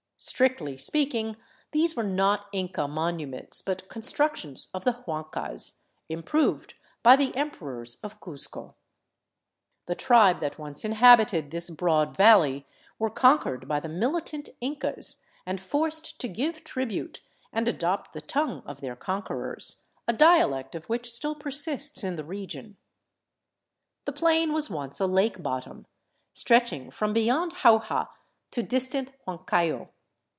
[0.23, 1.35] Strictly speak ing,
[1.71, 8.19] these were not Inca monuments, but constructions of the Huancas, improved by the Emperors of
[8.19, 8.75] Cuzco.
[9.87, 12.65] The tribe that once inhabited this broad vafley
[12.99, 17.21] were conquered by the militant Incas, and forced to give tribute
[17.51, 22.23] and adopt the tongue of their conquerors, a dialect of which still persists In the
[22.23, 22.77] region.
[24.05, 25.87] The plain was once a lake bottom,
[26.35, 28.09] stretching from beyond Jauja
[28.51, 29.89] to distant Huancayo.